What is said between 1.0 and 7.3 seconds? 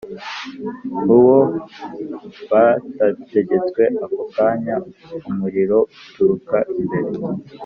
uwo batategetswe Ako kanya umuriro uturuka imbere